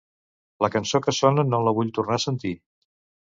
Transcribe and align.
La 0.65 0.69
cançó 0.75 1.01
que 1.07 1.13
sona 1.17 1.45
no 1.49 1.59
la 1.67 1.75
vull 1.81 1.93
tornar 1.99 2.17
a 2.19 2.25
sentir. 2.27 2.55